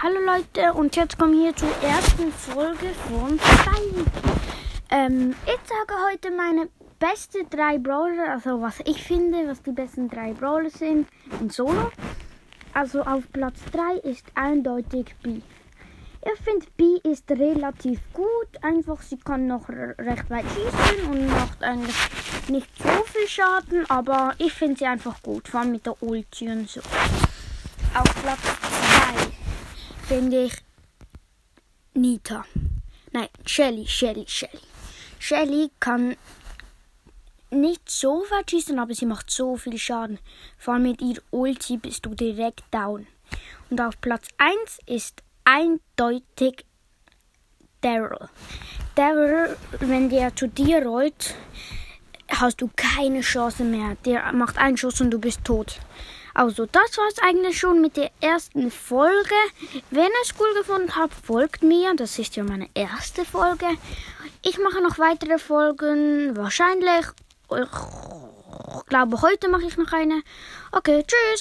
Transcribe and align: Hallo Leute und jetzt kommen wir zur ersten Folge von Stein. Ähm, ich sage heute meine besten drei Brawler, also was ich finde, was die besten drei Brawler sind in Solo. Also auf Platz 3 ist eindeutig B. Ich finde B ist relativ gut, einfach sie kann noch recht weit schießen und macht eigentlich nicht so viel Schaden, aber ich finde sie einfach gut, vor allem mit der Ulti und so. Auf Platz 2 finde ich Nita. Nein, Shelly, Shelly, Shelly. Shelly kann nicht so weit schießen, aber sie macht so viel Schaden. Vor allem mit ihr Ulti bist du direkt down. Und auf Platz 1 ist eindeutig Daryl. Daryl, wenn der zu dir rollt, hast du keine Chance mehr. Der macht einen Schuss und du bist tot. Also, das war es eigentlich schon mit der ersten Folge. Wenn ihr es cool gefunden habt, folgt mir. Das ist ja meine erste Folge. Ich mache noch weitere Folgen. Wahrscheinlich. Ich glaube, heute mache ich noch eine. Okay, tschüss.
Hallo 0.00 0.20
Leute 0.24 0.74
und 0.74 0.94
jetzt 0.94 1.18
kommen 1.18 1.32
wir 1.32 1.56
zur 1.56 1.74
ersten 1.82 2.30
Folge 2.30 2.86
von 3.08 3.36
Stein. 3.36 4.06
Ähm, 4.90 5.34
ich 5.44 5.58
sage 5.68 6.00
heute 6.08 6.30
meine 6.30 6.68
besten 7.00 7.50
drei 7.50 7.78
Brawler, 7.78 8.30
also 8.30 8.62
was 8.62 8.78
ich 8.84 9.02
finde, 9.02 9.48
was 9.48 9.60
die 9.60 9.72
besten 9.72 10.08
drei 10.08 10.34
Brawler 10.34 10.70
sind 10.70 11.08
in 11.40 11.50
Solo. 11.50 11.90
Also 12.74 13.02
auf 13.02 13.24
Platz 13.32 13.58
3 13.72 14.08
ist 14.08 14.24
eindeutig 14.36 15.16
B. 15.20 15.40
Ich 16.22 16.40
finde 16.44 16.66
B 16.76 17.00
ist 17.02 17.28
relativ 17.32 17.98
gut, 18.12 18.62
einfach 18.62 19.02
sie 19.02 19.18
kann 19.18 19.48
noch 19.48 19.68
recht 19.68 20.30
weit 20.30 20.44
schießen 20.44 21.10
und 21.10 21.26
macht 21.26 21.60
eigentlich 21.64 21.96
nicht 22.46 22.70
so 22.78 23.02
viel 23.04 23.26
Schaden, 23.26 23.84
aber 23.90 24.32
ich 24.38 24.52
finde 24.52 24.78
sie 24.78 24.86
einfach 24.86 25.20
gut, 25.24 25.48
vor 25.48 25.58
allem 25.58 25.72
mit 25.72 25.86
der 25.86 26.00
Ulti 26.00 26.48
und 26.48 26.70
so. 26.70 26.82
Auf 27.94 28.22
Platz 28.22 28.42
2 28.60 28.67
finde 30.08 30.44
ich 30.44 30.54
Nita. 31.92 32.46
Nein, 33.12 33.28
Shelly, 33.44 33.86
Shelly, 33.86 34.24
Shelly. 34.26 34.60
Shelly 35.18 35.70
kann 35.80 36.16
nicht 37.50 37.90
so 37.90 38.24
weit 38.30 38.50
schießen, 38.50 38.78
aber 38.78 38.94
sie 38.94 39.04
macht 39.04 39.30
so 39.30 39.58
viel 39.58 39.76
Schaden. 39.76 40.18
Vor 40.56 40.74
allem 40.74 40.84
mit 40.84 41.02
ihr 41.02 41.20
Ulti 41.30 41.76
bist 41.76 42.06
du 42.06 42.14
direkt 42.14 42.64
down. 42.70 43.06
Und 43.68 43.82
auf 43.82 44.00
Platz 44.00 44.28
1 44.38 44.78
ist 44.86 45.22
eindeutig 45.44 46.64
Daryl. 47.82 48.30
Daryl, 48.94 49.58
wenn 49.80 50.08
der 50.08 50.34
zu 50.34 50.48
dir 50.48 50.86
rollt, 50.86 51.34
hast 52.28 52.62
du 52.62 52.70
keine 52.74 53.20
Chance 53.20 53.62
mehr. 53.62 53.96
Der 54.06 54.32
macht 54.32 54.56
einen 54.56 54.78
Schuss 54.78 55.02
und 55.02 55.10
du 55.10 55.18
bist 55.18 55.44
tot. 55.44 55.80
Also, 56.38 56.66
das 56.66 56.96
war 56.96 57.08
es 57.08 57.18
eigentlich 57.18 57.58
schon 57.58 57.80
mit 57.80 57.96
der 57.96 58.12
ersten 58.20 58.70
Folge. 58.70 59.34
Wenn 59.90 60.04
ihr 60.04 60.22
es 60.22 60.32
cool 60.38 60.54
gefunden 60.54 60.94
habt, 60.94 61.12
folgt 61.12 61.64
mir. 61.64 61.96
Das 61.96 62.16
ist 62.16 62.36
ja 62.36 62.44
meine 62.44 62.68
erste 62.74 63.24
Folge. 63.24 63.66
Ich 64.42 64.56
mache 64.60 64.80
noch 64.80 65.00
weitere 65.00 65.38
Folgen. 65.38 66.36
Wahrscheinlich. 66.36 67.06
Ich 67.50 68.86
glaube, 68.86 69.20
heute 69.20 69.48
mache 69.48 69.64
ich 69.66 69.76
noch 69.78 69.92
eine. 69.92 70.22
Okay, 70.70 71.04
tschüss. 71.04 71.36